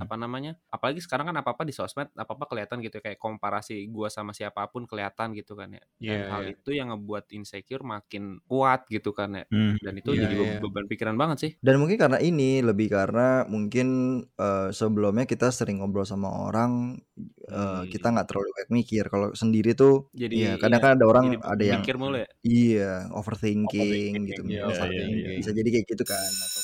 [0.00, 3.86] apa namanya apalagi sekarang kan apa apa di sosmed apa apa kelihatan gitu kayak komparasi
[3.88, 6.52] gua sama siapa pun kelihatan gitu kan ya dan Iya, hal iya.
[6.56, 9.76] itu yang ngebuat insecure makin kuat gitu kan ya Hmm.
[9.78, 10.58] dan itu Iya, jadi iya.
[10.58, 13.88] beban pikiran banget sih Dan mungkin karena ini lebih karena mungkin
[14.34, 16.98] eh, sebelumnya kita sering ngobrol sama orang
[17.46, 17.86] eh, Hmm.
[17.86, 19.04] kita nggak terlalu banyak mikir.
[19.06, 23.06] Kalau sendiri tuh jadi iya kadang kan ada orang ada yang mikir mulu ya iya
[23.14, 24.42] overthinking, Overthinking, gitu.
[24.50, 25.38] iya, Bisa- iya, iya, iya.
[25.38, 26.30] Bisa jadi kayak gitu kan.
[26.34, 26.60] Atau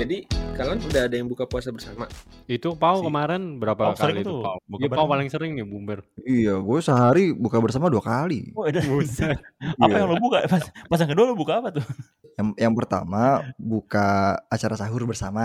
[0.00, 0.16] jadi
[0.56, 2.04] kalian udah ada yang buka puasa bersama
[2.44, 4.58] Itu Pau Si- kemarin berapa Pau kali itu tuh Pau?
[4.64, 6.00] buka Iya Pau paling sering nih bumber.
[6.20, 8.50] Iya, gue sehari buka bersama dua kali.
[8.52, 8.64] Oh,
[9.84, 10.44] apa yang lo buka?
[10.44, 11.84] Pas, pas yang kedua lo buka apa tuh?
[12.34, 13.22] Yang, yang pertama
[13.54, 14.08] buka
[14.46, 15.44] acara sahur bersama.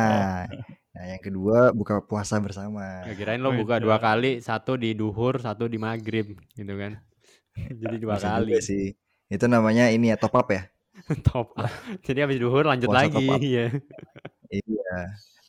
[0.96, 3.04] Nah, yang kedua buka puasa bersama.
[3.04, 7.04] Ya, kirain lo buka dua kali, satu di duhur, satu di maghrib, gitu kan?
[7.84, 8.60] Jadi dua Bisa kali.
[8.64, 8.96] sih.
[9.28, 10.72] Itu namanya ini ya top up ya.
[11.28, 11.52] Top.
[11.54, 11.68] up.
[12.02, 13.40] Jadi habis duhur lanjut Puasa lagi, top up.
[13.44, 13.68] ya.
[14.64, 14.98] Iya,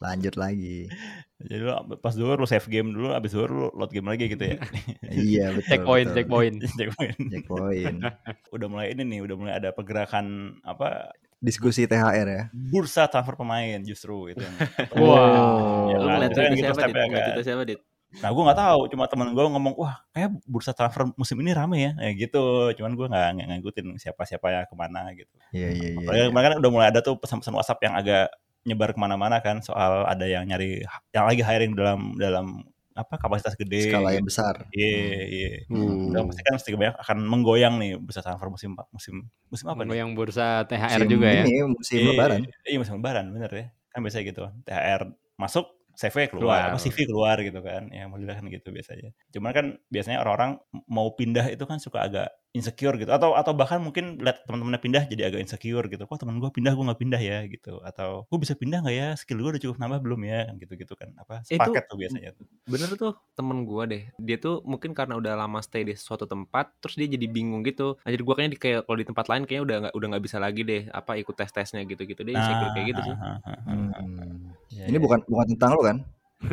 [0.03, 0.91] lanjut lagi.
[1.37, 4.45] Jadi lo pas dulu lo save game dulu, abis dulu lo load game lagi gitu
[4.45, 4.57] ya.
[5.13, 5.69] iya, betul.
[5.69, 6.17] Checkpoint, betul.
[6.17, 6.57] checkpoint.
[6.81, 7.19] Checkpoint.
[7.33, 7.97] Checkpoint.
[8.57, 12.43] udah mulai ini nih, udah mulai ada pergerakan apa Diskusi THR ya.
[12.51, 14.41] bursa transfer pemain justru itu.
[14.41, 14.57] yang-
[14.97, 15.93] Wow.
[15.93, 17.45] Ya lu ngeliat itu kan gitu siapa dit kan.
[17.45, 17.81] Siapa dit
[18.17, 21.77] Nah gue nggak tahu, cuma temen gue ngomong wah kayak bursa transfer musim ini rame
[21.85, 22.73] ya, ya gitu.
[22.73, 23.29] Cuman gue nggak
[23.61, 25.29] ngikutin siapa siapa ya ke mana gitu.
[25.53, 26.31] Iya, iya, iya.
[26.31, 26.33] Iya.
[26.33, 28.33] kan udah mulai ada tuh pesan-pesan WhatsApp yang agak
[28.67, 30.83] nyebar ke mana-mana kan soal ada yang nyari
[31.15, 33.93] yang lagi hiring dalam dalam apa kapasitas gede.
[33.93, 34.33] Skala yang gitu.
[34.33, 34.55] besar.
[34.73, 35.49] Iya iya.
[35.69, 36.11] Hmm.
[36.11, 40.01] Udah pasti kan pasti banyak akan menggoyang nih bursa transfer musim musim musim apa nih?
[40.01, 41.45] yang bursa THR Musim juga ya.
[41.45, 42.39] Ini musim Iya, lebaran.
[42.65, 43.67] Iya musim lebaran bener ya.
[43.93, 44.43] Kan biasanya gitu.
[44.65, 45.03] THR
[45.37, 46.61] masuk CV keluar, Keluar.
[46.71, 47.89] apa CV keluar gitu kan.
[47.89, 49.11] Ya modalnya kan gitu biasanya.
[49.33, 53.77] Cuman kan biasanya orang-orang mau pindah itu kan suka agak insecure gitu atau atau bahkan
[53.77, 57.21] mungkin lihat teman-temannya pindah jadi agak insecure gitu kok teman gue pindah gue nggak pindah
[57.21, 60.49] ya gitu atau gue bisa pindah nggak ya skill gue udah cukup nambah belum ya
[60.49, 64.41] kan gitu-gitu kan apa Itu- sepaket tuh biasanya tuh bener tuh temen gua deh dia
[64.41, 68.11] tuh mungkin karena udah lama stay di suatu tempat terus dia jadi bingung gitu nah,
[68.11, 70.37] jadi gua kayaknya di, kayak kalau di tempat lain kayaknya udah nggak udah nggak bisa
[70.41, 73.39] lagi deh apa ikut tes tesnya gitu gitu deh insecure kayak gitu sih ah, ah,
[73.45, 73.71] ah, ah.
[73.71, 74.57] Hmm.
[74.77, 75.03] Ya, Ini ya.
[75.03, 75.99] bukan bukan tentang lo kan?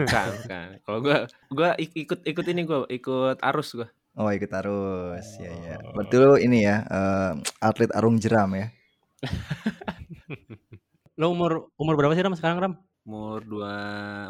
[0.08, 4.48] kan kan kalau gua gua ik- ikut ikut ini gua ikut arus gua Oh, ikut
[4.54, 5.26] arus.
[5.42, 5.76] Ya, ya.
[5.82, 5.98] Oh.
[5.98, 8.70] Berarti lo ini ya, eh, atlet arung jeram ya.
[11.20, 12.74] Lo umur umur berapa sih Ram sekarang Ram?
[13.04, 13.74] umur dua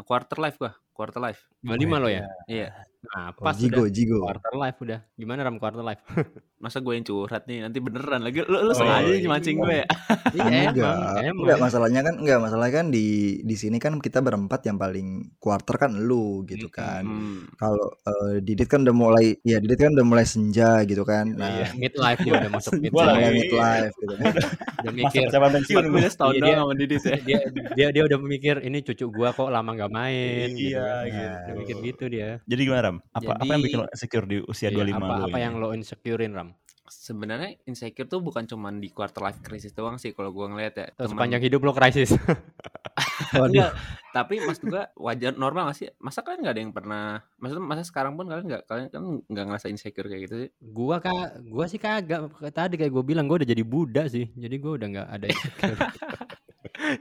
[0.04, 2.24] quarter life gua quarter life 25 lo ya?
[2.48, 2.70] iya
[3.04, 4.24] Nah, Oh, pas jigo, udah jigo.
[4.24, 5.04] quarter life udah.
[5.14, 6.00] Gimana Ram quarter life?
[6.64, 9.28] masa gue yang curhat nih nanti beneran lagi lu, lu Oh, sengaja iya.
[9.28, 9.86] mancing gue ya
[10.40, 13.06] Iya, enggak, emang, enggak masalahnya kan enggak masalahnya kan di
[13.44, 17.04] di sini kan kita berempat yang paling quarter kan lu gitu kan.
[17.04, 17.44] Hmm.
[17.54, 21.28] Kalau eh, Didit kan udah mulai ya Didit kan udah mulai senja gitu kan.
[21.30, 21.68] Nah, Iya.
[21.76, 23.04] Midlife dia udah masuk Gua midlife.
[23.04, 24.24] mulai lagi- midlife gitu kan.
[24.24, 24.40] Udah
[24.80, 27.40] masa mikir percobaan pensiun Gue setahun Iya, doang dia- sama Didit ya dia
[27.76, 31.06] dia dia udah mikir ini cucu gua kok lama nggak main gitu Iya, kan.
[31.06, 31.38] gitu.
[31.44, 32.30] Udah mikir gitu dia.
[32.44, 35.06] jadi gimana Ram apa apa yang Jadi- bikin lo insecure di usia Iya, 25 apa
[35.10, 35.42] lo apa ini?
[35.42, 36.50] yang lo insecurein Ram?
[36.86, 40.88] sebenarnya insecure tuh bukan cuman di quarter life crisis doang sih kalau gue ngeliat ya
[40.92, 42.12] Temen- sepanjang hidup lo krisis.
[43.34, 43.74] Enggak,
[44.12, 47.04] tapi mas juga wajar normal gak sih masa kalian nggak ada yang pernah
[47.36, 51.00] maksudnya masa sekarang pun kalian nggak kalian kan nggak ngerasa insecure kayak gitu sih gua
[51.00, 54.78] kak gua sih kagak tadi kayak gue bilang gua udah jadi Buddha sih jadi gua
[54.78, 55.80] udah nggak ada insecure.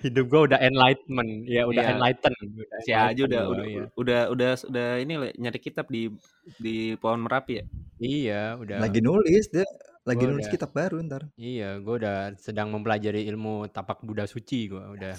[0.00, 1.92] hidup gua udah enlightenment ya udah Iya.
[1.92, 3.84] enlighten udah si aja udah udah, iya.
[3.92, 6.08] udah udah udah ini nyari kitab di
[6.56, 7.64] di pohon merapi ya
[7.98, 9.66] iya udah Lagi nulis dia
[10.02, 11.22] lagi Gua nulis udah- kitab baru ntar.
[11.34, 15.14] iya gua udah sedang mempelajari ilmu tapak Buddha suci gua udah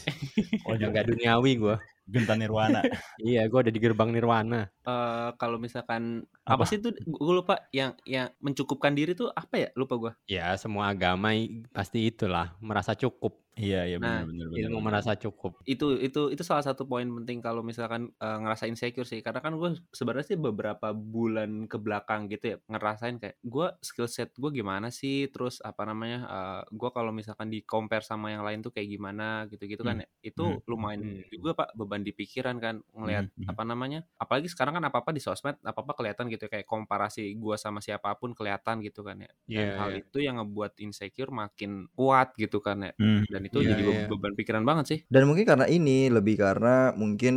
[0.64, 2.84] Oh, udah nggak duniawi gua Genta Nirwana.
[3.24, 4.68] Iya gua udah di gerbang nirwana.
[4.84, 6.64] Eh, kalau misalkan apa, Apa?
[6.68, 9.70] sih tuh gue lupa yang yang mencukupkan diri tuh apa ya?
[9.80, 11.32] Lupa gue ya semua agama
[11.72, 13.40] pasti itulah merasa cukup.
[13.54, 14.60] Iya iya Nah, benar benar benar.
[14.66, 15.62] ilmu merasa cukup.
[15.64, 19.22] Itu itu itu salah satu poin penting kalau misalkan eh, ngerasa insecure sih.
[19.24, 24.10] Karena kan gue sebenarnya sih beberapa bulan ke belakang gitu ya ngerasain kayak gue skill
[24.10, 25.30] set gue gimana sih?
[25.32, 26.28] Terus apa namanya
[26.68, 29.46] gue kalau misalkan di compare sama yang lain tuh kayak gimana?
[29.48, 30.08] Gitu gitu kan ya.
[30.26, 30.60] itu Hmm.
[30.68, 31.24] lumayan Hmm.
[31.32, 33.46] juga pak beban di pikiran kan ngelihat Hmm.
[33.54, 37.30] apa namanya apalagi sekarang kan apa apa di sosmed apa apa kelihatan gitu kayak komparasi
[37.38, 40.00] gue sama siapa pun kelihatan gitu kan ya dan Iya, hal iya.
[40.02, 43.22] itu yang ngebuat insecure makin kuat gitu kan ya Hmm.
[43.30, 44.02] dan itu Iya, jadi iya.
[44.10, 47.36] beban pikiran banget sih Dan mungkin karena ini lebih karena mungkin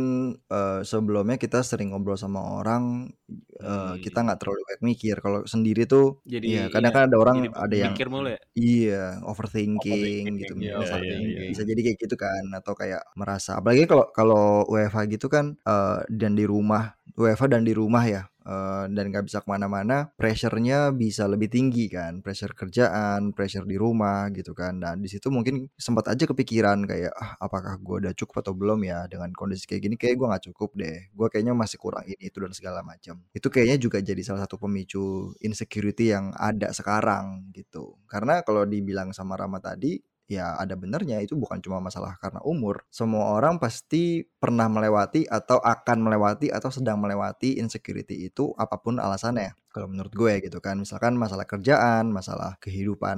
[0.49, 3.13] eh, sebelumnya kita sering ngobrol sama orang
[3.59, 3.99] eh, Hmm.
[4.03, 5.15] kita nggak terlalu banyak mikir.
[5.23, 8.39] Kalau sendiri tuh jadi Iya, kadang kan ada orang jadi ada yang mikir mulu ya
[8.57, 13.01] iya overthinking Overthinking, gitu iya, bisa, iya, iya, bisa jadi kayak gitu kan atau kayak
[13.19, 18.03] merasa apalagi kalau kalau WFH gitu kan eh, dan di rumah WFH dan di rumah
[18.07, 23.67] ya eh, dan nggak bisa ke mana-mana, pressure-nya bisa lebih tinggi kan, pressure kerjaan, pressure
[23.67, 24.79] di rumah gitu kan.
[24.79, 28.79] Nah di situ mungkin sempat aja kepikiran kayak ah apakah gue udah cukup atau belum
[28.87, 32.23] ya dengan kondisi kayak gini kayak gue nggak cukup deh, gue kayaknya masih kurang ini
[32.31, 33.19] itu dan segala macam.
[33.35, 37.99] Itu kayaknya juga jadi salah satu pemicu insecurity yang ada sekarang gitu.
[38.07, 42.83] Karena kalau dibilang sama Rama tadi ya ada benernya itu bukan cuma masalah karena umur.
[42.91, 48.99] Semua orang pasti pernah melewati atau akan melewati atau sedang melewati insecurity itu apa pun
[48.99, 49.55] alasannya.
[49.71, 53.17] Kalau menurut gue gitu kan, misalkan masalah kerjaan, masalah kehidupan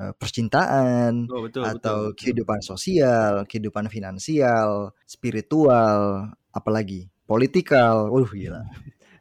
[0.00, 2.16] eh, percintaan, Oh, betul, atau betul, betul.
[2.18, 8.08] kehidupan sosial, kehidupan finansial, spiritual, apalagi politikal.
[8.10, 8.64] Uh gila.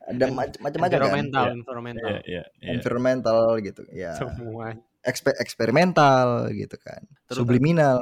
[0.08, 1.04] Ada mac- macam-macam kan.
[1.04, 2.08] environmental, environmental.
[2.08, 2.70] Iya, iya, iya.
[2.80, 3.82] Environmental gitu.
[3.92, 4.74] Ya Semua.
[5.08, 7.98] Ekspe- eksperimental gitu kan Terutama- subliminal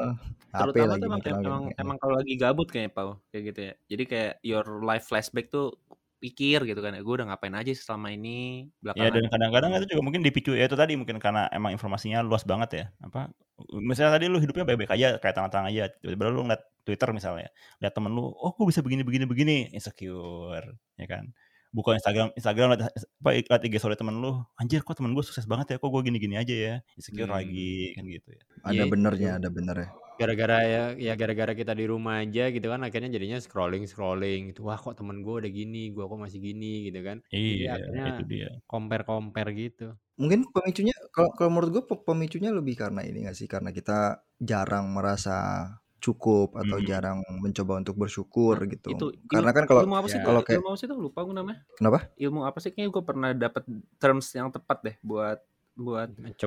[0.55, 3.73] HP Terutama lagi tuh emang, emang, emang kalau lagi gabut kayaknya Pau kayak gitu ya.
[3.91, 5.75] Jadi kayak your life flashback tuh
[6.15, 6.95] pikir gitu kan.
[6.95, 9.13] Gue udah ngapain aja selama ini Ya belakangan.
[9.19, 12.69] dan kadang-kadang itu juga mungkin dipicu ya itu tadi mungkin karena emang informasinya luas banget
[12.71, 12.85] ya.
[13.03, 13.35] Apa
[13.83, 15.83] misalnya tadi lu hidupnya baik-baik aja kayak tenang-tenang aja.
[15.99, 17.49] Tiba-tiba lu ngeliat Twitter misalnya,
[17.83, 21.33] lihat temen lu, oh gue bisa begini begini begini, insecure, ya kan.
[21.75, 25.43] Buka Instagram, Instagram liat, apa liat IG story temen lu, anjir kok temen gue sukses
[25.43, 27.35] banget ya, kok gue gini-gini aja ya, insecure Hmm.
[27.35, 28.41] lagi kan gitu ya.
[28.63, 29.37] ada Iya, benernya itu.
[29.37, 33.83] ada benernya Gara-gara ya, ya gara-gara kita di rumah aja gitu kan akhirnya jadinya scrolling
[33.83, 34.63] scrolling gitu.
[34.63, 37.19] Wah kok temen gue udah gini, gue kok masih gini gitu kan.
[37.27, 38.49] Jadi Iya, akhirnya itu dia.
[38.65, 39.91] compare compare gitu.
[40.15, 44.23] mungkin pemicunya kalau kalau menurut gue pe- pemicunya lebih karena ini gak sih karena kita
[44.39, 45.35] jarang merasa
[46.03, 46.87] cukup atau Hmm.
[46.89, 50.29] jarang mencoba untuk bersyukur Nah, gitu itu karena kan kalau ilmu apa sih ya, tuh?
[50.29, 51.59] kalau kayak ilmu apa sih tuh lupa gue namanya.
[51.77, 53.63] kenapa Ilmu apa sih kayaknya gue pernah dapat
[54.01, 55.39] terms yang tepat deh buat
[55.75, 56.39] buat ber-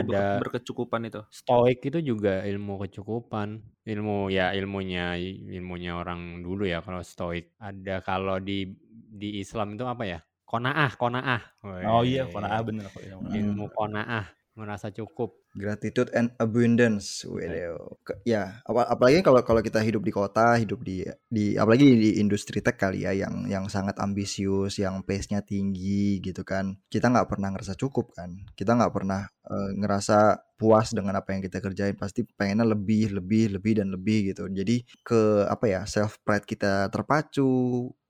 [0.00, 1.22] ada berkecukupan itu.
[1.30, 3.48] stoik itu juga ilmu kecukupan.
[3.86, 5.14] Ilmu ya ilmunya
[5.56, 7.54] ilmunya orang dulu ya kalau stoik.
[7.60, 8.58] Ada kalau di
[9.20, 10.18] di Islam itu apa ya?
[10.46, 11.42] Konaah, konaah.
[11.84, 12.86] Oh iya, kona'ah bener.
[13.38, 14.26] Ilmu konaah,
[14.58, 15.45] merasa cukup.
[15.56, 17.96] Gratitude and abundance Wedeo.
[18.04, 22.10] Ke- ya apa- apalagi kalau kalau kita hidup di kota hidup di di apalagi di
[22.22, 27.28] industri tech kali ya yang yang sangat ambisius yang pace-nya tinggi gitu kan kita nggak
[27.32, 28.30] pernah ngerasa cukup kan.
[28.52, 30.18] Kita nggak pernah eh, ngerasa
[30.56, 31.96] puas dengan apa yang kita kerjain.
[31.96, 34.48] Pasti pengennya lebih lebih lebih dan lebih gitu.
[34.52, 37.48] Jadi ke apa ya self pride kita terpacu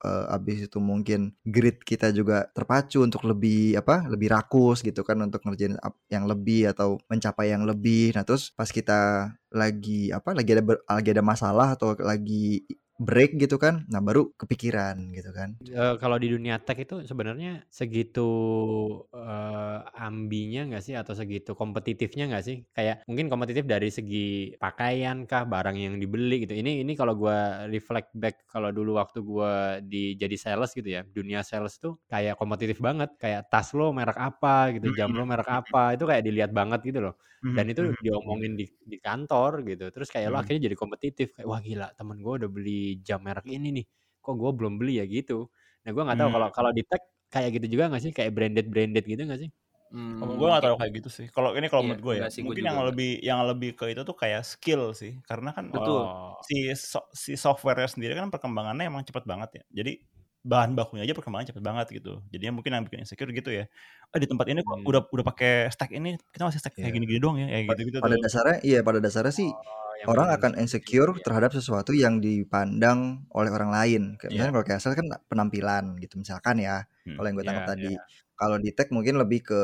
[0.04, 5.18] eh, abis itu mungkin grit kita juga terpacu untuk lebih apa lebih rakus gitu kan
[5.24, 5.76] untuk ngerjain
[6.12, 8.16] yang lebih atau mencapai yang lebih.
[8.16, 12.64] Nah terus pas kita lagi apa lagi ada lagi ada masalah atau lagi
[12.98, 17.64] break gitu kan nah baru kepikiran gitu kan Eh, kalau di dunia tech itu sebenarnya
[17.72, 18.20] segitu
[19.16, 22.56] eh, ambinya nggak sih atau segitu kompetitifnya nggak sih?
[22.76, 26.52] Kayak mungkin kompetitif dari segi pakaian kah, barang yang dibeli gitu.
[26.60, 31.02] Ini ini kalau gua reflect back kalau dulu waktu gua di jadi sales gitu ya,
[31.08, 33.16] dunia sales tuh kayak kompetitif banget.
[33.16, 37.00] Kayak tas lo merek apa gitu, jam lo merek apa, itu kayak dilihat banget gitu
[37.00, 37.14] loh.
[37.54, 39.84] Dan itu Mhm, diomongin di di kantor gitu.
[39.94, 40.42] Terus kayak lo Mhm.
[40.42, 41.26] akhirnya jadi kompetitif.
[41.36, 43.86] Kayak wah gila, temen gue udah beli jam merek ini nih.
[44.24, 45.48] Kok gue belum beli ya gitu.
[45.84, 46.56] Nah gue nggak tahu kalau Hmm.
[46.56, 47.02] kalau di tech
[47.32, 48.12] kayak gitu juga nggak sih?
[48.16, 49.50] Kayak branded branded gitu nggak sih?
[49.92, 51.26] Hmm, Kalau gue gak tahu kayak gitu sih.
[51.34, 52.86] Kalau ini kalau Iya, menurut gue ya, sih, mungkin yang enggak.
[52.88, 55.12] lebih yang lebih ke itu tuh kayak skill sih.
[55.28, 56.02] Karena kan Betul.
[56.10, 59.62] Oh, si so- si software si kan perkembangannya emang cepat banget ya.
[59.82, 59.92] Jadi
[60.46, 62.22] bahan bakunya aja perkembangannya cepet banget gitu.
[62.32, 63.64] Jadinya mungkin yang bikin insecure gitu ya.
[64.14, 64.86] Oh di tempat ini kok Hmm.
[64.86, 66.94] udah udah pakai stack ini, kita masih stack kayak Iya.
[66.94, 68.22] gini-gini doang ya, kayak gitu-gitu pada tuh.
[68.22, 71.22] dasarnya iya pada dasarnya sih oh, orang akan insecure ya.
[71.24, 74.02] terhadap sesuatu yang dipandang oleh orang lain.
[74.20, 74.34] Kayak Iya.
[74.38, 76.84] misalnya kalau kayak kan penampilan gitu misalkan ya.
[77.06, 77.16] Hmm.
[77.18, 77.92] Kalau yang gue Iya, tangkap tadi.
[77.96, 78.02] iya.
[78.36, 79.60] Kalau di tech mungkin lebih ke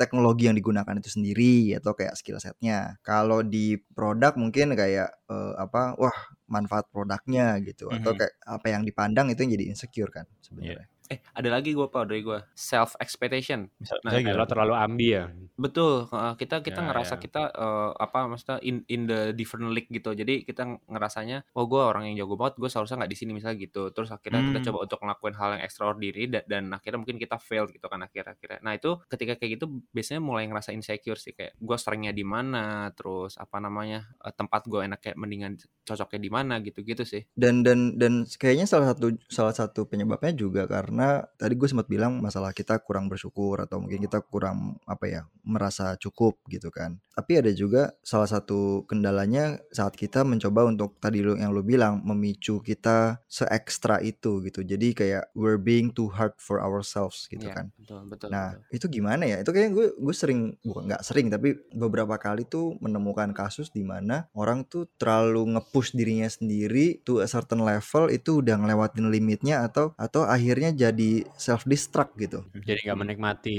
[0.00, 2.96] teknologi yang digunakan itu sendiri atau kayak skill setnya.
[3.04, 6.16] Kalau di produk mungkin kayak eh, apa wah
[6.50, 8.18] manfaat produknya gitu atau Mhm.
[8.20, 10.26] kayak apa yang dipandang itu yang jadi insecure kan
[10.60, 10.80] Iya.
[10.80, 10.86] sebenarnya.
[11.14, 13.70] Eh, ada lagi gue Pau dari gue self expectation.
[13.78, 14.34] Bisa, Nah, gitu.
[14.34, 15.30] lo terlalu ambi ya.
[15.54, 17.20] Betul, kita kita Ya, ngerasa ya.
[17.22, 20.10] kita eh, apa maksudnya in in the different league gitu.
[20.10, 23.56] Jadi kita ngerasanya, oh gue orang yang jago banget, gue seharusnya nggak di sini misalnya
[23.60, 23.94] gitu.
[23.94, 24.66] Terus akhirnya kita Hmm.
[24.72, 28.58] coba untuk ngelakuin hal yang extraordinary dan, dan akhirnya mungkin kita fail gitu kan akhir-akhirnya.
[28.60, 32.64] Nah itu ketika kayak gitu biasanya mulai ngerasa insecure sih kayak gue strengthnya di mana,
[32.96, 35.52] terus apa namanya eh, tempat gue enak kayak mendingan
[35.84, 37.22] cocoknya di mana gitu-gitu sih.
[37.36, 41.03] Dan dan dan kayaknya salah satu salah satu penyebabnya juga karena
[41.38, 45.94] tadi gue sempat bilang masalah kita kurang bersyukur atau mungkin kita kurang apa ya merasa
[45.96, 46.98] cukup gitu kan.
[47.14, 52.02] Tapi ada juga salah satu kendalanya saat kita mencoba untuk tadi lu yang lu bilang
[52.02, 54.60] memicu kita se ekstra itu gitu.
[54.62, 57.66] Jadi kayak we're being too hard for ourselves gitu Iya, kan.
[57.78, 58.74] betul, betul, Nah, betul.
[58.76, 59.36] itu gimana ya?
[59.40, 63.86] Itu kayaknya gue gue sering bukan nggak sering tapi beberapa kali tuh menemukan kasus di
[63.86, 69.62] mana orang tuh terlalu nge-push dirinya sendiri to a certain level itu udah ngelewatin limitnya
[69.62, 71.10] atau atau akhirnya jadi
[71.44, 72.38] self destruct gitu.
[72.68, 73.02] Jadi nggak Hmm.
[73.02, 73.50] menikmati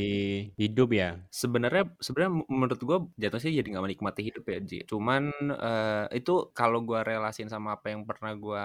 [0.62, 1.10] hidup ya?
[1.36, 4.77] Sebenarnya sebenarnya menurut gue jatuhnya sih jadi nggak menikmati hidup ya Ji.
[4.88, 8.63] Cuman eh, itu kalau gue relasin sama apa yang pernah gue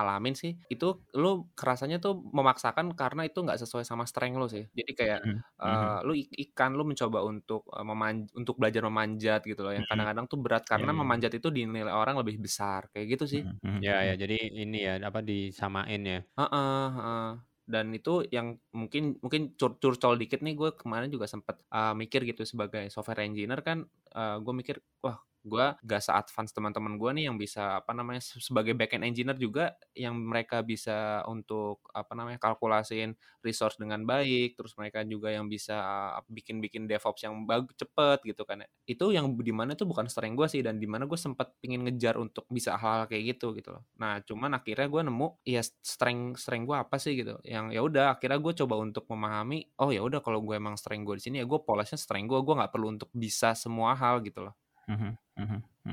[0.00, 4.64] alamin sih, itu lu kerasanya tuh memaksakan karena itu nggak sesuai sama strength lu sih.
[4.72, 5.90] Jadi kayak Mhm, mhm.
[5.92, 9.72] eh, lu ik- ikan lu mencoba untuk eh, meman untuk belajar memanjat gitu loh.
[9.76, 9.92] Yang Mhm.
[9.92, 10.96] kadang-kadang tuh berat karena iya.
[10.96, 13.42] memanjat itu dinilai orang lebih besar kayak gitu sih.
[13.42, 16.18] Mhm, mhm, Ya ya, jadi ini ya apa disamain ya?
[16.36, 17.30] Heeh, heeh.
[17.66, 22.22] Dan itu yang mungkin mungkin cur curcol dikit nih gue kemarin juga sempet uh, mikir
[22.22, 23.82] gitu sebagai software engineer kan
[24.14, 28.42] uh, gue mikir wah gue gak se-advance teman-teman gue nih yang bisa apa namanya se-
[28.42, 33.14] sebagai backend engineer juga yang mereka bisa untuk apa namanya kalkulasiin
[33.46, 35.78] resource dengan baik terus mereka juga yang bisa
[36.18, 38.68] uh, bikin-bikin DevOps yang bagus cepet gitu kan ya.
[38.90, 41.86] itu yang di mana itu bukan strength gue sih dan di mana gue sempet pingin
[41.86, 46.42] ngejar untuk bisa hal-hal kayak gitu gitu loh nah cuman akhirnya gue nemu ya strength
[46.42, 50.02] strength gue apa sih gitu yang ya udah akhirnya gue coba untuk memahami oh ya
[50.02, 52.72] udah kalau gue emang strength gue di sini ya gue polishnya strength gue gue nggak
[52.74, 54.54] perlu untuk bisa semua hal gitu loh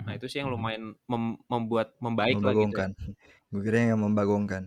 [0.03, 0.55] nah itu sih yang mhm.
[0.57, 2.87] lumayan mem- membuat membaik lah gitu ya.
[2.89, 2.89] Membagongkan.
[3.53, 4.63] Gue kira yang membagongkan.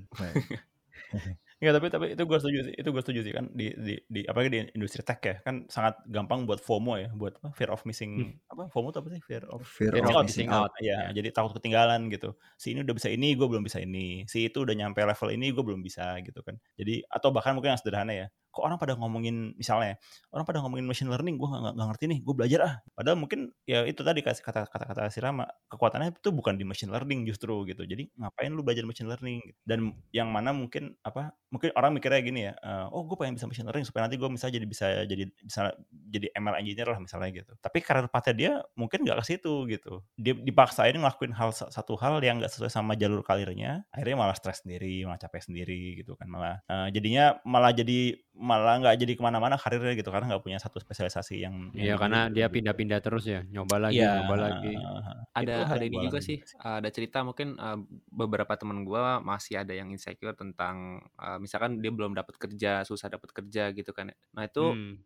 [1.57, 4.21] Iya tapi tapi itu gue setuju sih itu gue setuju sih kan di di di
[4.29, 7.81] apalagi di industri tech ya kan sangat gampang buat FOMO ya buat apa, fear of
[7.89, 10.69] missing apa FOMO itu apa sih fear of Fear Fear of of missing missing out.
[10.69, 10.85] out.
[10.85, 11.17] ya Ya.
[11.17, 14.69] jadi takut ketinggalan gitu si ini udah bisa ini gue belum bisa ini si itu
[14.69, 18.13] udah nyampe level ini gue belum bisa gitu kan jadi atau bahkan mungkin yang sederhana
[18.13, 20.01] ya kok orang pada ngomongin misalnya
[20.33, 22.75] orang pada ngomongin machine learning gue nggak ngerti nih gue belajar ah.
[22.97, 26.89] Padahal mungkin ya itu tadi kata kata kata si Rama kekuatannya itu bukan di machine
[26.89, 27.85] learning justru gitu.
[27.85, 29.45] Jadi ngapain lu belajar machine learning?
[29.69, 33.45] Dan yang mana mungkin apa mungkin orang mikirnya gini ya eh, oh gue pengen bisa
[33.45, 35.61] machine learning supaya nanti gue bisa jadi bisa jadi bisa
[36.09, 37.53] jadi ML engineer lah misalnya gitu.
[37.61, 40.01] Tapi karir pathnya dia mungkin nggak ke situ gitu.
[40.17, 44.63] Dia dipaksain ngelakuin hal satu hal yang nggak sesuai sama jalur karirnya akhirnya malah stres
[44.63, 49.23] sendiri malah capek sendiri gitu kan malah eh, jadinya malah jadi malah nggak jadi ke
[49.25, 52.55] mana-mana karirnya gitu karena nggak punya satu spesialisasi yang Iya yang karena gitu, dia gitu.
[52.61, 54.73] pindah-pindah terus ya, nyoba lagi, Iya, nyoba lagi.
[55.33, 57.81] ada ada ini juga sih ada cerita mungkin uh,
[58.13, 63.09] beberapa temen gue masih ada yang insecure tentang uh, misalkan dia belum dapat kerja susah
[63.09, 64.17] dapat kerja gitu kan ya.
[64.37, 65.01] nah itu Hmm.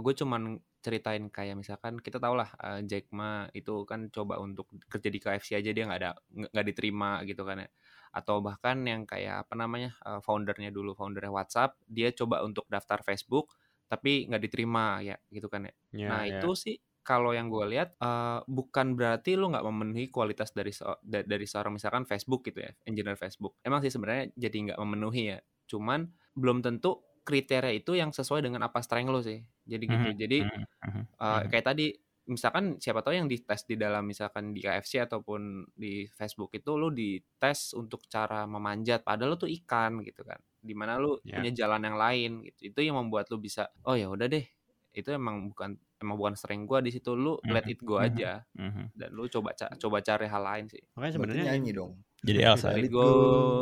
[0.00, 4.70] gue cuman ceritain kayak misalkan kita tau lah uh, Jack Ma itu kan coba untuk
[4.92, 6.10] kerja di KFC aja dia nggak ada
[6.54, 7.68] nggak diterima gitu kan ya
[8.14, 13.02] atau bahkan yang kayak apa namanya uh, foundernya dulu foundernya WhatsApp dia coba untuk daftar
[13.02, 13.58] Facebook
[13.90, 16.40] tapi nggak diterima ya gitu kan ya Ya, Nah ya.
[16.46, 20.86] itu sih kalau yang gue lihat eh, bukan berarti lu nggak memenuhi kualitas dari se-
[21.02, 23.58] da- dari seorang misalkan Facebook gitu ya, engineer Facebook.
[23.62, 25.38] Emang sih sebenarnya jadi nggak memenuhi ya.
[25.70, 29.42] Cuman belum tentu kriteria itu yang sesuai dengan apa strength lo sih.
[29.66, 30.08] Jadi gitu.
[30.08, 31.50] Mhm, Jadi mhm, mhm, eh, mhm.
[31.50, 31.86] kayak tadi
[32.26, 36.90] misalkan siapa tahu yang dites di dalam misalkan di KFC ataupun di Facebook itu lu
[36.90, 41.38] dites untuk cara memanjat padahal lu tuh ikan gitu kan di mana lu Ya.
[41.38, 44.42] punya jalan yang lain gitu itu yang membuat lu bisa oh ya udah deh
[44.90, 48.42] itu emang bukan emang bukan strength gua di situ lu let Mhm, it go aja
[48.58, 48.84] mhm.
[48.90, 51.92] dan lu coba ca- coba cari hal lain sih Makanya sebenarnya nyanyi dong.
[52.26, 53.12] jadi Elsa let Let it it go go.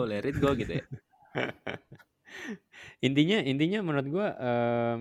[0.09, 0.85] let it go gitu ya
[3.07, 4.99] intinya intinya menurut gua em,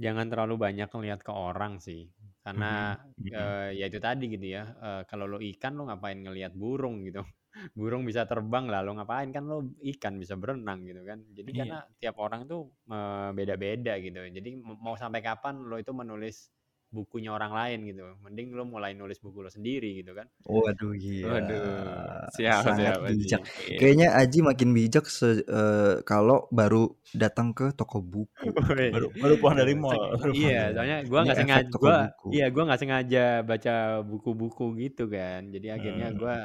[0.00, 2.10] jangan terlalu banyak ngelihat ke orang sih.
[2.44, 3.34] Karena Mhm, mhm.
[3.34, 4.62] eh, ya itu tadi gitu ya.
[4.84, 7.22] eh, kalau lo ikan lo ngapain ngelihat burung gitu.
[7.78, 9.62] Burung bisa terbang lah, lo ngapain kan lo
[9.94, 11.22] ikan bisa berenang gitu kan.
[11.30, 11.64] Jadi Iya.
[11.64, 14.20] karena tiap orang tuh eh, beda-beda gitu.
[14.26, 16.50] Jadi mau sampai kapan lo itu menulis
[16.94, 18.06] bukunya orang lain gitu.
[18.22, 20.30] Mending lo mulai nulis buku lo sendiri gitu kan.
[20.46, 21.26] Waduh gila.
[21.34, 21.66] waduh
[22.30, 23.40] siap Sangat siap bijak.
[23.66, 23.78] Iya.
[23.82, 28.30] Kayaknya Aji makin bijak se- eh, kalau baru datang ke toko buku.
[28.94, 31.96] baru baru pulang dari mall baru pulang Iya, dari- soalnya gua nggak sengaja, gua
[32.30, 35.50] iya gua nggak sengaja baca buku-buku gitu kan.
[35.50, 36.18] Jadi akhirnya Hmm.
[36.18, 36.36] gua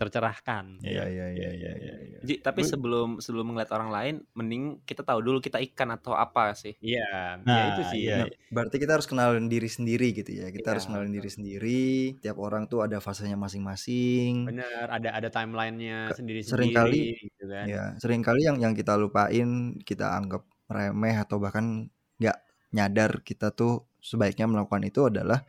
[0.00, 0.80] tercerahkan.
[0.80, 2.18] Iya iya iya iya.
[2.20, 6.52] Ji, tapi sebelum sebelum ngeliat orang lain mending kita tahu dulu kita ikan atau apa
[6.52, 8.00] sih Iya, ya Nah, itu sih.
[8.04, 8.24] iya.
[8.24, 10.48] Nah, berarti kita harus kenalin diri sendiri gitu ya.
[10.48, 11.16] Kita harus Iya, kenalin betul.
[11.20, 11.84] diri sendiri.
[12.18, 14.48] Tiap orang tuh ada fasenya masing-masing.
[14.48, 17.64] Bener, ada ada timelinenya Ke- sendiri-sendiri seringkali- gitu kan.
[17.68, 19.48] Ya, sering kali yang yang kita lupain,
[19.82, 22.38] kita anggap remeh atau bahkan nggak
[22.70, 25.42] nyadar kita tuh sebaiknya melakukan itu adalah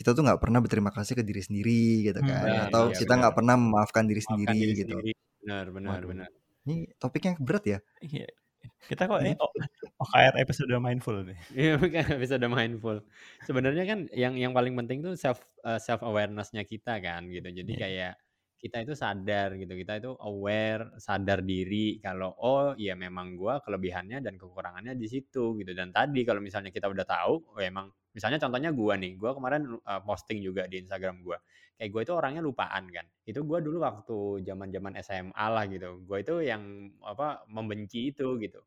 [0.00, 2.96] kita tuh nggak pernah berterima kasih ke diri sendiri gitu Hmm, kan, benar, atau iya,
[2.96, 4.94] kita nggak pernah memaafkan diri Maafkan sendiri diri gitu.
[4.96, 5.12] sendiri.
[5.44, 6.08] Benar, benar, Waduh.
[6.08, 6.28] benar.
[6.64, 7.78] Ini topiknya berat ya.
[8.00, 8.28] Iya.
[8.92, 9.48] kita kok ini oh,
[10.04, 13.00] OKR episode mindful nih Iya, kan bisa ada mindful.
[13.44, 15.40] Sebenarnya kan yang yang paling penting tuh self
[15.80, 17.44] self awareness-nya kita kan gitu.
[17.44, 17.80] Jadi Iya.
[17.80, 18.12] kayak
[18.60, 19.72] kita itu sadar gitu.
[19.72, 25.56] Kita itu aware, sadar diri kalau oh iya memang gua kelebihannya dan kekurangannya di situ
[25.56, 25.72] gitu.
[25.72, 29.80] Dan tadi kalau misalnya kita udah tahu, oh emang misalnya contohnya gua nih, gua kemarin
[29.80, 31.40] uh, posting juga di Instagram gua.
[31.80, 33.08] Kayak gue itu orangnya lupaan kan.
[33.24, 36.04] Itu gua dulu waktu zaman-zaman SMA lah gitu.
[36.04, 38.60] Gue itu yang apa membenci itu gitu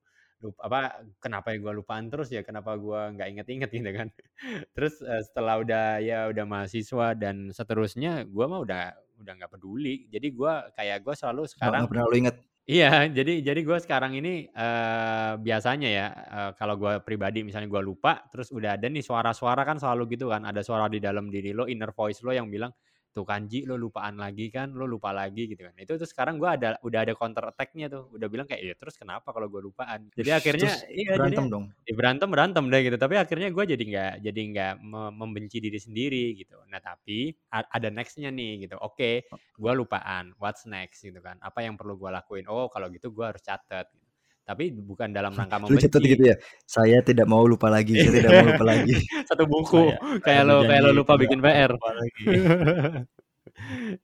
[0.44, 0.80] lupa apa
[1.24, 4.12] kenapa ya gue lupaan terus ya kenapa gue nggak inget-inget gitu kan
[4.76, 8.92] terus uh, setelah udah ya udah mahasiswa dan seterusnya gue mah udah
[9.24, 10.06] udah nggak peduli.
[10.12, 12.36] Jadi gue kayak gue selalu sekarang nggak pernah lu inget.
[12.64, 17.84] Iya, jadi jadi gue sekarang ini uh, biasanya ya uh, kalau gue pribadi misalnya gue
[17.84, 21.52] lupa, terus udah ada nih suara-suara kan selalu gitu kan, ada suara di dalam diri
[21.52, 22.72] lo, inner voice lo yang bilang
[23.14, 24.74] tuh kanji lo lupaan lagi kan?
[24.74, 25.74] Lo lupa lagi gitu kan.
[25.78, 28.10] Itu tuh sekarang gue ada udah ada counter attacknya tuh.
[28.12, 30.10] Udah bilang kayak iya terus kenapa kalau gue lupaan?
[30.18, 31.66] Jadi akhirnya Terus iya berantem jadi dong?
[31.88, 32.98] ya berantem berantem deh gitu.
[32.98, 36.58] Tapi akhirnya gue jadi nggak jadi nggak me- membenci diri sendiri gitu.
[36.68, 38.76] Nah tapi ada nextnya nih gitu.
[38.82, 40.34] Oke gue lupaan.
[40.42, 41.06] What's next?
[41.06, 41.38] Gitu kan.
[41.40, 42.46] Apa yang perlu gue lakuin?
[42.50, 44.03] Oh kalau gitu gue harus catat gitu.
[44.44, 46.36] Tapi bukan dalam rangka lu membenci gitu ya
[46.68, 48.96] saya tidak mau lupa lagi saya tidak mau lupa lagi
[49.32, 52.24] satu buku Saya- kayak lo kayak lo lupa bikin PR lupa lagi.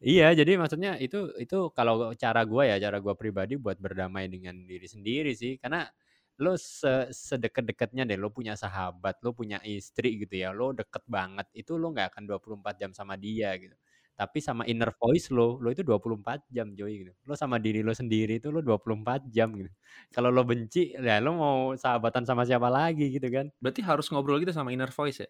[0.04, 4.56] iya, jadi maksudnya itu itu kalau cara gue ya, cara gue pribadi buat berdamai dengan
[4.68, 5.58] diri sendiri sih.
[5.58, 5.88] Karena
[6.40, 11.48] lo se sedekat-dekatnya deh, lo punya sahabat, lo punya istri gitu ya, lo deket banget,
[11.52, 13.76] itu lo nggak akan 24 jam sama dia gitu.
[14.20, 17.12] Tapi sama inner voice lo, lo itu 24 jam Joy gitu.
[17.24, 19.72] Lo sama diri lo sendiri itu lo 24 jam gitu.
[20.12, 23.48] Kalau lo benci, ya lo mau sahabatan sama siapa lagi gitu kan.
[23.64, 25.30] Berarti harus ngobrol gitu sama inner voice ya?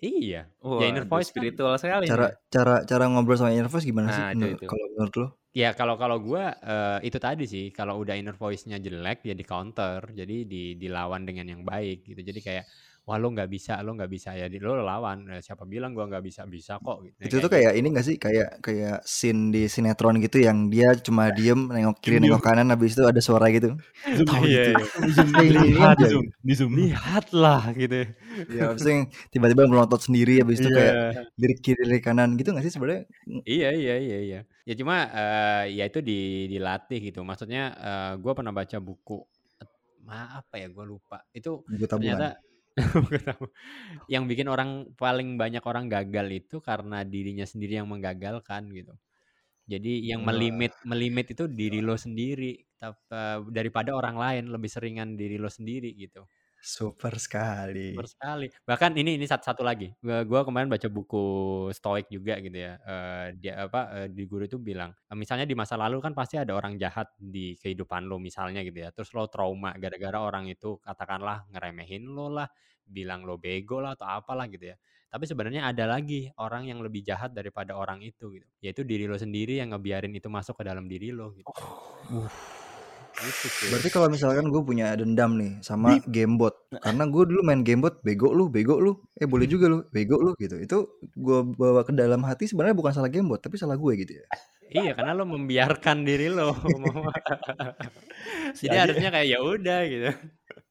[0.00, 2.08] Iya, Wah, ya inner voice kan spiritual sekali.
[2.08, 2.34] cara nih.
[2.50, 4.66] cara cara ngobrol sama inner voice gimana sih Nah, itu, menurut- itu.
[4.66, 6.42] kalau menurut lo Ya kalau kalau gue
[7.06, 11.46] itu tadi sih kalau udah inner voice-nya jelek ya di counter jadi di dilawan dengan
[11.46, 12.64] yang baik gitu jadi kayak
[13.04, 16.08] wah lo nggak bisa lo nggak bisa ya di lo lawan Eh, siapa bilang gua
[16.08, 17.16] nggak bisa bisa kok gitu.
[17.20, 20.68] Ya, itu tuh kayak kayak ini gak sih kayak kayak scene di sinetron gitu yang
[20.72, 23.76] dia cuma diem nengok kiri nengok kanan habis itu ada suara gitu
[24.24, 26.72] tahu Iya, gitu Lihat, aja di zoom, di zoom.
[26.76, 27.94] lihatlah gitu
[28.52, 31.20] ya habis itu yang tiba-tiba melontot sendiri habis itu kayak Iya.
[31.40, 33.04] lirik kiri lirik kanan gitu gak sih sebenarnya
[33.44, 34.40] Iya iya iya iya.
[34.64, 37.20] Ya cuma eh, ya itu di, dilatih gitu.
[37.20, 37.72] Maksudnya
[38.16, 39.20] gue pernah baca buku
[40.04, 41.24] ma apa ya gue lupa.
[41.32, 42.28] Itu buku tabungan ternyata.
[44.12, 48.94] yang bikin orang paling banyak orang gagal itu karena dirinya sendiri yang menggagalkan gitu.
[49.64, 52.52] Jadi yang melimit melimit itu diri lo sendiri
[52.84, 56.26] eh, daripada orang lain lebih seringan diri lo sendiri gitu.
[56.72, 58.46] super sekali Super sekali.
[58.64, 59.92] Bahkan ini ini satu, satu lagi.
[60.00, 61.24] Gua, gua kemarin baca buku
[61.70, 62.80] Stoik juga gitu ya.
[62.80, 66.56] Eh, dia apa eh, di guru itu bilang, misalnya di masa lalu kan pasti ada
[66.56, 68.90] orang jahat di kehidupan lo misalnya gitu ya.
[68.90, 72.48] Terus lo trauma gara-gara orang itu katakanlah ngeremehin lo lah,
[72.86, 74.76] bilang lo bego lah atau apalah gitu ya.
[75.10, 78.46] Tapi sebenarnya ada lagi orang yang lebih jahat daripada orang itu gitu.
[78.58, 81.50] Yaitu diri lo sendiri yang ngebiarin itu masuk ke dalam diri lo gitu.
[83.14, 83.66] Gitu cuy.
[83.70, 86.50] Berarti kalau misalkan gue punya dendam nih sama gamebot,
[86.82, 90.34] karena gue dulu main gamebot bego lu, bego lu, eh boleh juga lu, bego lu
[90.34, 90.58] gitu.
[90.58, 94.26] Itu gue bawa ke dalam hati sebenarnya bukan salah gamebot, tapi salah gue gitu ya.
[94.74, 96.50] Iya, karena lo membiarkan diri lo.
[98.54, 100.10] Si Jadi Adi- harusnya kayak ya udah gitu.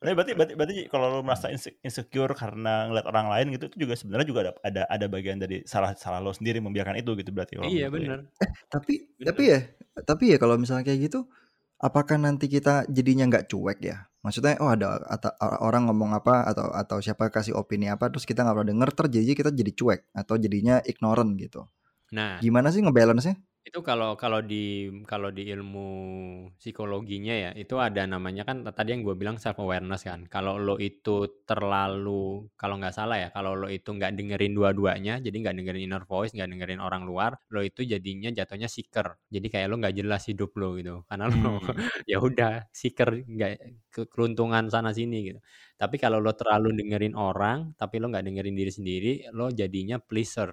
[0.03, 3.87] Tapi berarti, berarti, berarti kalau lo merasa inse- insecure karena ngeliat orang lain gitu, itu
[3.87, 7.31] juga sebenarnya juga ada, ada ada bagian dari salah salah lo sendiri membiarkan itu gitu
[7.31, 7.55] berarti.
[7.63, 7.87] Iya ya.
[7.87, 8.27] bener.
[8.67, 9.25] Tapi Bener.
[9.31, 9.59] tapi ya,
[10.03, 11.31] tapi ya kalau misalnya kayak gitu,
[11.79, 14.11] apakah nanti kita jadinya nggak cuek ya?
[14.27, 18.43] Maksudnya oh ada ata- orang ngomong apa atau atau siapa kasih opini apa terus kita
[18.43, 21.63] nggak pernah denger terjadi kita jadi cuek atau jadinya ignorant gitu.
[22.11, 23.35] Nah, Gimana sih ngebalance-nya?
[23.63, 25.88] Itu kalau kalau di kalau di ilmu
[26.60, 30.28] psikologinya ya, itu ada namanya kan tadi yang gue bilang self awareness kan.
[30.28, 35.32] Kalau lo itu terlalu kalau nggak salah ya, kalau lo itu nggak dengerin dua-duanya, jadi
[35.47, 39.15] nggak dengerin inner voice, nggak dengerin orang luar, lo itu jadinya jatuhnya seeker.
[39.32, 40.93] Jadi kayak lo nggak jelas hidup lo gitu.
[41.08, 41.60] Karena lo Hmm.
[42.12, 43.52] ya udah seeker nggak
[43.95, 45.39] ke- keruntungan sana sini gitu.
[45.80, 50.52] Tapi kalau lo terlalu dengerin orang, tapi lo nggak dengerin diri sendiri, lo jadinya pleaser.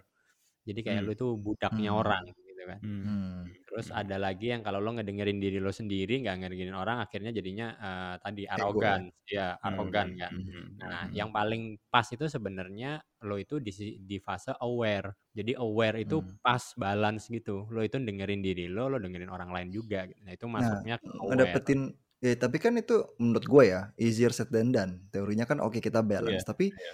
[0.68, 1.06] Jadi kayak Hmm.
[1.06, 2.00] lo itu budaknya Hmm.
[2.00, 2.24] orang
[2.60, 2.78] gitu kan.
[2.84, 3.02] Hmm.
[3.02, 3.36] Hmm.
[3.64, 7.72] Terus ada lagi yang kalau lo ngedengerin diri lo sendiri, nggak ngedengerin orang, akhirnya jadinya
[7.80, 8.52] eh, tadi Ego.
[8.52, 10.20] arogan, ya arogan Hmm.
[10.20, 10.32] kan.
[10.36, 10.66] Hmm.
[10.76, 11.12] Nah, Hmm.
[11.16, 13.72] yang paling pas itu sebenarnya lo itu di,
[14.04, 15.16] di fase aware.
[15.32, 16.36] Jadi aware itu Hmm.
[16.44, 17.64] pas balance gitu.
[17.72, 20.04] Lo itu dengerin diri lo, lo dengerin orang lain juga.
[20.20, 21.28] Nah itu Nah, masuknya ke aware.
[21.32, 21.80] ngedapetin
[22.20, 25.08] ya tapi kan itu menurut gue ya easier said than done.
[25.08, 26.92] Teorinya kan oke kita balance, Iya, tapi iya.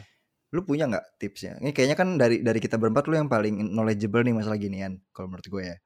[0.55, 1.59] Lu punya nggak tipsnya?
[1.63, 5.31] Ini kayaknya kan dari dari kita berempat lu yang paling knowledgeable nih masalah ginian kalau
[5.31, 5.77] menurut gue ya.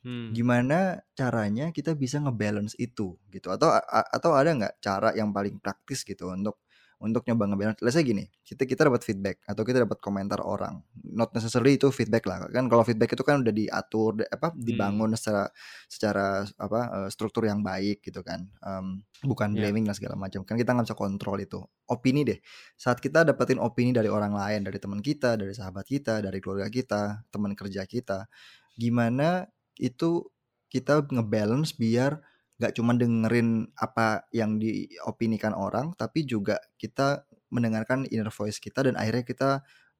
[0.00, 0.32] Hmm.
[0.32, 3.48] Gimana caranya kita bisa ngebalance itu gitu?
[3.52, 6.60] Atau a- atau ada nggak cara yang paling praktis gitu untuk
[7.00, 7.80] untuk nyoba ngebalance?
[7.80, 11.88] Let's say gini, kita kita dapat feedback atau kita dapat komentar orang, not necessarily itu
[11.88, 12.68] feedback lah kan.
[12.68, 14.60] Kalau feedback itu kan udah diatur, di- apa Hmm.
[14.60, 15.48] dibangun secara
[15.88, 16.26] secara
[16.60, 18.44] apa eh, struktur yang baik gitu kan.
[18.60, 19.68] Em, bukan Ya.
[19.68, 20.44] blaming lah segala macam.
[20.44, 21.60] Kan kita nggak bisa kontrol itu.
[21.88, 22.38] Opini deh.
[22.76, 26.68] Saat kita dapetin opini dari orang lain, dari teman kita, dari sahabat kita, dari keluarga
[26.68, 28.28] kita, teman kerja kita,
[28.76, 30.28] gimana itu
[30.70, 32.20] kita ngebalance biar
[32.60, 38.94] nggak cuma dengerin apa yang diopinikan orang, tapi juga kita mendengarkan inner voice kita dan
[39.00, 39.50] akhirnya kita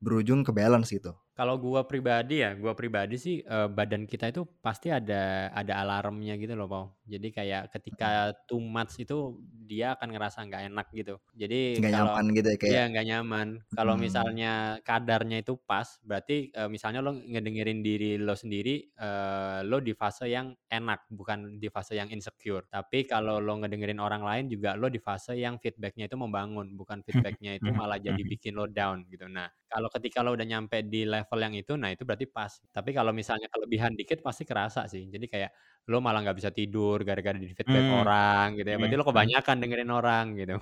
[0.01, 1.17] berujung ke balance gitu.
[1.35, 6.37] Kalau gua pribadi ya, gua pribadi sih uh, badan kita itu pasti ada ada alarmnya
[6.37, 6.87] gitu loh, Pau.
[7.09, 11.15] Jadi kayak ketika too much itu dia akan ngerasa nggak enak gitu.
[11.33, 12.71] Jadi nggak kalau nyaman gitu ya kayak.
[12.71, 13.49] Iya nggak nyaman.
[13.73, 14.03] Kalau Hmm.
[14.05, 19.97] misalnya kadarnya itu pas, berarti uh, misalnya lo ngedengerin diri lo sendiri, uh, lo di
[19.97, 22.69] fase yang enak, bukan di fase yang insecure.
[22.69, 27.01] Tapi kalau lo ngedengerin orang lain juga lo di fase yang feedbacknya itu membangun, bukan
[27.41, 29.25] feedbacknya itu malah jadi bikin lo down gitu.
[29.25, 32.53] Nah kalau ketika lo udah nyampe di level yang itu, nah itu berarti pas.
[32.71, 35.09] Tapi kalau misalnya kelebihan dikit pasti kerasa sih.
[35.11, 35.51] Jadi kayak
[35.91, 38.01] lo malah nggak bisa tidur gara-gara di feedback Hmm.
[38.05, 38.77] orang gitu ya.
[38.79, 39.13] Berarti Hmm, lo hmm.
[39.13, 40.57] kebanyakan dengerin orang gitu.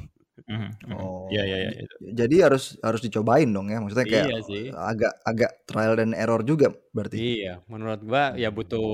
[0.46, 0.94] Mhm, mhm.
[0.94, 1.70] Oh, Iya, iya, iya.
[1.74, 1.94] j- itu.
[2.14, 3.82] jadi harus harus dicobain dong ya.
[3.82, 4.64] Maksudnya kayak Iya sih.
[4.70, 7.42] agak agak trial dan error juga berarti.
[7.42, 8.86] Iya, menurut gua ya butuh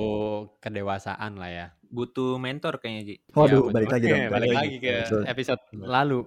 [0.57, 1.67] kedewasaan lah ya.
[1.85, 3.15] Butuh mentor kayaknya, Ji.
[3.31, 3.73] Waduh, betul.
[3.77, 4.19] balik lagi dong.
[4.35, 4.93] Balik Balik lagi ke
[5.29, 6.19] episode lalu.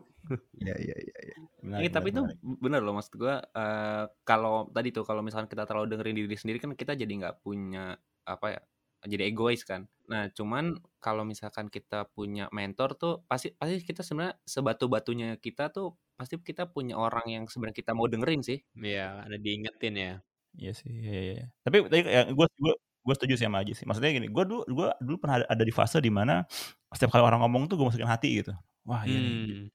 [0.61, 1.17] Iya, iya, iya.
[1.25, 1.37] iya.
[1.83, 5.87] Iya, tapi itu bener loh maksud gua eh, kalau tadi tuh kalau misalkan kita terlalu
[5.95, 7.97] dengerin diri sendiri kan kita jadi nggak punya
[8.29, 8.61] apa ya
[9.07, 9.87] jadi egois kan.
[10.11, 15.71] Nah cuman kalau misalkan kita punya mentor tuh pasti pasti kita sebenarnya sebatu batunya kita
[15.71, 18.59] tuh pasti kita punya orang yang sebenarnya kita mau dengerin sih.
[18.75, 20.14] Iya, ada diingetin ya.
[20.59, 21.47] Iya sih, iya, iya, iya.
[21.62, 22.73] Tapi tadi ya, gue gue
[23.07, 23.87] gue setuju sih sama Aji sih.
[23.87, 26.43] Maksudnya gini, gue dulu gue dulu pernah ada, ada di fase di mana
[26.91, 28.53] setiap kali orang ngomong tuh gue masukin hati gitu.
[28.83, 29.21] Wah iya.
[29.21, 29.71] Hmm.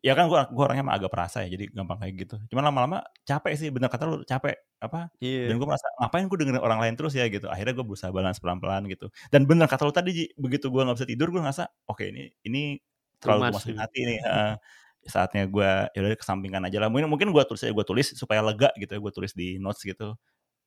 [0.00, 2.36] Ya kan gue gue orangnya emang agak perasa ya, jadi gampang kayak gitu.
[2.48, 5.12] Cuman lama-lama capek sih, bener kata lu capek apa?
[5.44, 5.60] Dan Iya.
[5.60, 7.44] gue merasa ngapain gue dengerin orang lain terus ya gitu.
[7.52, 9.12] Akhirnya gue berusaha balance pelan-pelan gitu.
[9.28, 12.80] Dan bener kata lu tadi, begitu gue nggak bisa tidur, gue ngerasa oke ini ini
[13.22, 14.18] Too terlalu masukin hati nih.
[14.24, 14.54] heeh.
[15.02, 16.86] saatnya gue ya udah kesampingkan aja lah.
[16.90, 18.94] Mungkin mungkin gue tulis aja gue tulis supaya lega gitu.
[19.02, 20.14] Gue tulis di notes gitu.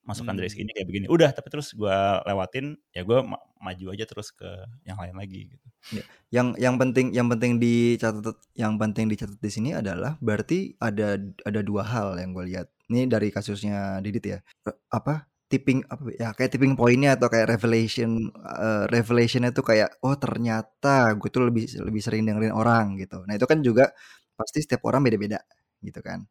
[0.06, 0.58] Masukkan dari Hmm.
[0.62, 1.06] sini kayak begini.
[1.10, 1.98] Udah, tapi terus gue
[2.30, 4.46] lewatin ya gue ma- maju aja terus ke
[4.86, 5.68] yang lain lagi gitu.
[5.98, 6.04] Ya.
[6.42, 11.60] Yang yang penting yang penting dicatat yang penting dicatat di sini adalah berarti ada ada
[11.66, 12.68] dua hal yang gue lihat.
[12.90, 14.40] Ini dari kasusnya Didit ya.
[14.66, 19.90] Re- Apa tipping apa ya kayak tipping pointnya atau kayak revelation eh, revelationnya tuh kayak
[20.06, 23.22] oh ternyata gue tuh lebih lebih sering dengerin orang gitu.
[23.26, 23.90] Nah itu kan juga
[24.38, 25.40] pasti setiap orang beda-beda
[25.86, 26.26] gitu kan.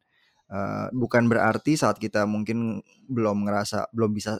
[0.51, 4.37] Eh, bukan berarti saat kita mungkin belum ngerasa belum bisa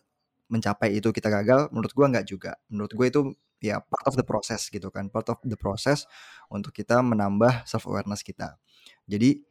[0.51, 1.73] mencapai itu kita gagal.
[1.73, 2.53] Menurut gua nggak juga.
[2.69, 3.21] Menurut gue itu
[3.63, 6.05] ya part of the process gitu kan part of the process
[6.51, 8.59] untuk kita menambah self awareness kita
[9.09, 9.41] jadi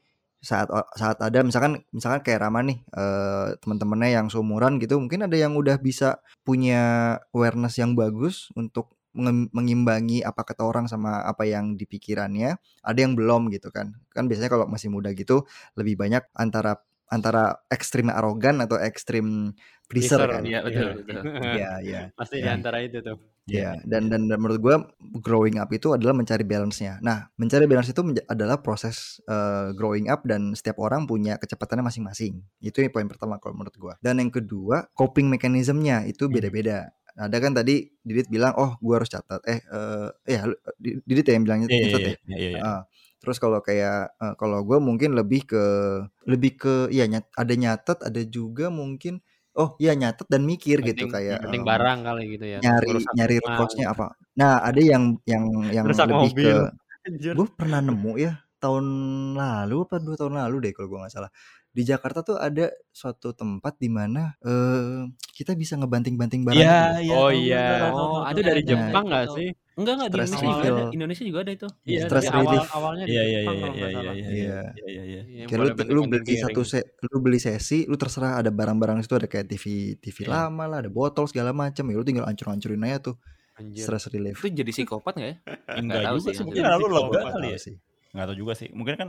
[0.44, 5.36] saat saat ada misalkan misalkan kayak Rama nih eh, teman-temannya yang seumuran gitu mungkin ada
[5.40, 11.78] yang udah bisa punya awareness yang bagus untuk mengimbangi apa kata orang sama apa yang
[11.78, 15.46] di pikirannya ada yang belum gitu kan kan biasanya kalau masih muda gitu
[15.78, 19.54] lebih banyak antara antara ekstrim arogan atau ekstrim
[19.86, 21.22] pleaser kan Iya betul betul.
[21.44, 22.00] Iya, iya.
[22.16, 22.56] Pasti di Ya.
[22.56, 23.20] antara itu tuh.
[23.44, 24.76] Ya, dan, dan dan menurut gua
[25.20, 26.96] growing up itu adalah mencari balance-nya.
[27.04, 31.84] Nah, mencari balance itu menja- adalah proses eh, growing up dan setiap orang punya kecepatannya
[31.84, 32.40] masing-masing.
[32.64, 33.94] Itu yang poin pertama kalau menurut gua.
[34.00, 36.40] Dan yang kedua, coping mechanism-nya itu Hmm.
[37.16, 37.26] Beda-beda.
[37.30, 37.74] Ada kan tadi
[38.06, 39.60] Didit bilang, "Oh, gua harus catat." Eh,
[40.28, 40.42] eh ya
[41.08, 42.14] Didit ya yang bilang Iya, iya, catat iya, ya.
[42.28, 42.62] iya, iya, iya.
[42.64, 42.80] Ah,
[43.22, 45.62] terus kalau kayak eh, kalau gue mungkin lebih ke
[46.30, 49.20] lebih ke ya nyat, ada nyatet ada juga mungkin
[49.58, 52.62] oh iya nyatet dan mikir gitu Penting, kayak penting em, barang kali gitu ya.
[52.62, 54.14] nyari Ngerusak nyari cause-nya apa.
[54.40, 56.58] Nah, ada yang yang yang Ngerusak lebih ke mobil.
[57.06, 57.36] Anjir.
[57.36, 58.86] gue pernah nemu ya tahun
[59.38, 61.30] lalu apa dua tahun lalu deh kalau gue nggak salah.
[61.74, 66.86] Di Jakarta tuh ada suatu tempat di mana eh kita bisa ngebanting-banting barang Iya, gitu
[66.86, 67.02] loh.
[67.02, 67.16] iya.
[67.18, 67.64] Oh iya.
[67.90, 68.38] Oh, tahu.
[68.38, 69.48] dari Nah, Jepang nggak sih?
[69.74, 70.84] Enggak enggak di Stress Indonesia juga ada.
[70.94, 71.68] Indonesia juga ada itu.
[71.82, 72.68] Iya, Stress dari awal relief.
[72.70, 74.62] awalnya di Iya, iya, Jepang iya, kalau iya, iya, iya, Iya.
[74.86, 75.44] iya, iya, iya.
[75.50, 76.70] Kayak lu, lu beli satu piring.
[76.70, 79.64] se lu beli sesi, lu terserah ada barang-barang itu ada kayak TV
[79.98, 80.30] TV Iya.
[80.30, 81.82] lama lah, ada botol segala macam.
[81.84, 83.18] Ya lu tinggal hancur-hancurin aja tuh
[83.54, 83.82] Anjir.
[83.82, 84.38] stress relief.
[84.38, 85.36] Itu jadi psikopat nggak ya?
[85.74, 87.58] Enggak tahu juga sih, mungkin lalu lega kali ya.
[87.58, 87.74] sih.
[88.14, 88.68] Nggak tahu juga sih.
[88.78, 89.08] Mungkin kan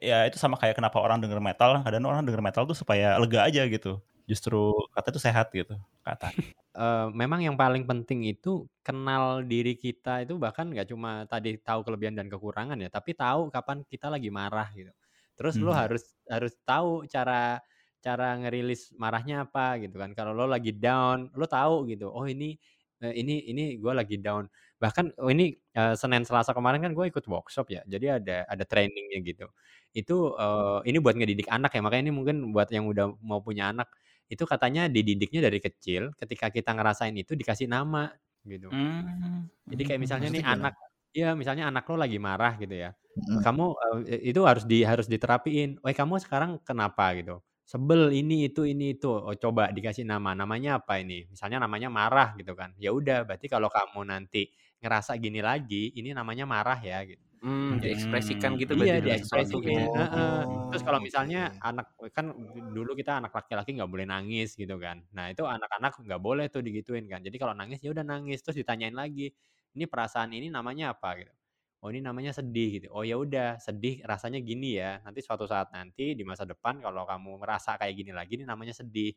[0.00, 3.44] ya itu sama kayak kenapa orang denger metal, kadang orang denger metal tuh supaya lega
[3.48, 4.00] aja gitu.
[4.30, 4.56] Justru
[4.94, 5.74] kata itu sehat gitu,
[6.06, 6.32] kata.
[6.78, 11.80] Eh, memang yang paling penting itu kenal diri kita itu bahkan nggak cuma tadi tahu
[11.82, 14.92] kelebihan dan kekurangan ya, tapi tahu kapan kita lagi marah gitu.
[15.34, 15.74] Terus lo Hmm.
[15.74, 17.58] harus harus tahu cara
[17.98, 20.12] cara ngerilis marahnya apa gitu kan.
[20.14, 22.12] Kalau lo lagi down, lo tahu gitu.
[22.14, 22.54] Oh ini
[23.02, 24.46] eh, ini ini gue lagi down.
[24.78, 27.82] Bahkan oh ini eh, Senin Selasa kemarin kan gue ikut workshop ya.
[27.84, 29.46] Jadi ada ada trainingnya gitu.
[29.90, 31.82] Itu eh, ini buat ngedidik anak ya.
[31.82, 33.90] Makanya ini mungkin buat yang udah mau punya anak
[34.30, 36.14] itu katanya dididiknya dari kecil.
[36.14, 38.10] Ketika kita ngerasain itu dikasih nama
[38.46, 38.70] gitu.
[38.70, 39.50] Hmm.
[39.66, 40.70] Jadi kayak misalnya nih Maksudnya gimana?
[40.70, 40.74] anak,
[41.12, 42.90] iya misalnya anak lo lagi marah gitu ya.
[43.18, 43.42] Mm-mm.
[43.42, 43.64] Kamu
[44.06, 45.82] eh, itu harus di harus diterapiin.
[45.82, 47.42] Oh kamu sekarang kenapa gitu?
[47.68, 49.12] sebel ini itu ini itu.
[49.12, 50.32] Oh coba dikasih nama.
[50.32, 51.28] Namanya apa ini?
[51.28, 52.72] Misalnya namanya marah gitu kan.
[52.80, 54.48] Ya udah berarti kalau kamu nanti
[54.82, 57.24] ngerasa gini lagi, ini namanya marah ya gitu.
[57.42, 59.70] Hmm, diekspresikan gitu Iya berarti dengan sesuatu diekspresiin.
[59.70, 59.80] gitu.
[59.94, 60.34] heeh.
[60.68, 61.62] Terus kalau Oh, misalnya oke.
[61.62, 62.32] anak kan
[62.74, 65.04] dulu kita anak laki-laki nggak boleh nangis gitu kan.
[65.16, 67.20] Nah itu anak-anak nggak boleh tuh digituin kan.
[67.24, 68.40] Jadi kalau nangis ya udah nangis.
[68.44, 69.30] Terus ditanyain lagi,
[69.76, 71.32] ini perasaan ini namanya apa gitu.
[71.78, 72.86] Oh ini namanya sedih gitu.
[72.90, 74.98] Oh ya udah sedih rasanya gini ya.
[75.06, 78.74] Nanti suatu saat nanti di masa depan kalau kamu merasa kayak gini lagi ini namanya
[78.74, 79.14] sedih.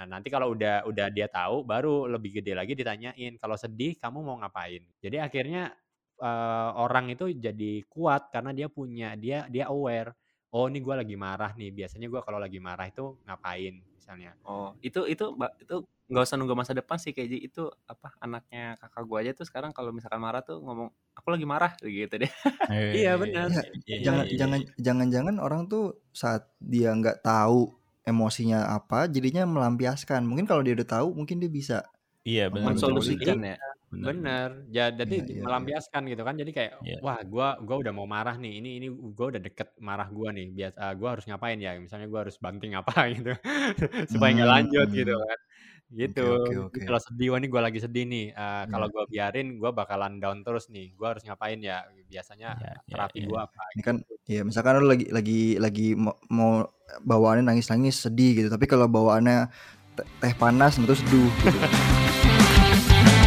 [0.00, 4.24] Nah nanti kalau udah udah dia tahu baru lebih gede lagi ditanyain kalau sedih kamu
[4.24, 4.80] mau ngapain.
[5.04, 5.76] Jadi akhirnya
[6.20, 10.16] eh, orang itu jadi kuat karena dia punya dia dia aware.
[10.56, 11.70] Oh ini gue lagi marah nih.
[11.76, 14.32] Biasanya gue kalau lagi marah itu ngapain misalnya.
[14.48, 15.76] Oh, itu itu Mbak itu
[16.10, 19.70] nggak usah nunggu masa depan sih kayak itu apa anaknya kakak gua aja tuh sekarang
[19.70, 22.30] kalau misalkan marah tuh ngomong aku lagi marah gitu deh.
[22.90, 23.50] Iya benar.
[23.54, 24.70] Ya, Iya, iya, jangan iya, jangan iya.
[24.86, 30.22] jangan-jangan orang tuh saat dia nggak tahu emosinya apa, jadinya melampiaskan.
[30.28, 31.84] Mungkin kalau dia udah tahu, mungkin dia bisa
[32.28, 33.00] Iya benar benar.
[33.06, 33.56] Mensolusikan ya.
[33.92, 34.06] Benar.
[34.06, 35.44] Bener, ja jadi Iya, iya, iya.
[35.44, 36.34] melampiaskan gitu kan.
[36.40, 37.00] Jadi kayak, Iya.
[37.04, 38.52] wah gua gua udah mau marah nih.
[38.60, 38.86] Ini ini
[39.16, 40.46] gua udah deket marah gua nih.
[40.56, 41.70] Bias eee, gua harus ngapain ya?
[41.84, 43.30] Misalnya gua harus banting apa gitu
[44.12, 45.24] supaya nggak lanjut gitu Hmm.
[45.24, 45.38] kan.
[45.90, 46.22] Gitu.
[46.22, 46.86] Oke, Jadi oke.
[46.86, 48.26] kalau sedih, wah ini gua lagi sedih nih.
[48.30, 48.94] Eee, kalau Iya.
[48.94, 50.94] gua biarin gua bakalan down terus nih.
[50.94, 51.82] Gua harus ngapain ya?
[52.06, 53.26] Biasanya Iya, iya, terapi iya.
[53.26, 54.14] gua apa Ini kan gitu.
[54.30, 56.52] ya misalkan lu lagi lagi lagi mau, mau
[57.02, 59.50] bawaannya nangis-nangis sedih gitu, tapi kalau bawaannya
[59.98, 61.58] te- teh panas itu seduh gitu.